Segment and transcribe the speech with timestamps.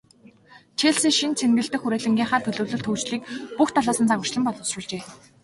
[0.79, 3.21] Челси шинэ цэнгэлдэх хүрээлэнгийнхээ төлөвлөлт, хөгжлийг
[3.57, 5.01] бүх талаас нь загварчлан боловсруулжээ.